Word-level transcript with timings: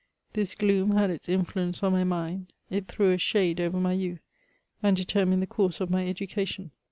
This 0.33 0.55
gloom 0.55 0.95
had 0.97 1.11
its 1.11 1.29
influence 1.29 1.83
on 1.83 1.91
my 1.91 2.03
mind; 2.03 2.53
it 2.71 2.87
threw 2.87 3.11
a 3.11 3.19
shade 3.19 3.61
over 3.61 3.79
my 3.79 3.93
youth, 3.93 4.23
and 4.81 4.97
determined 4.97 5.43
the 5.43 5.45
course 5.45 5.79
of 5.79 5.91
my 5.91 6.07
education. 6.07 6.71